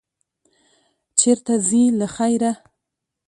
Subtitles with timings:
[1.19, 2.51] چېرته ځې، له خیره؟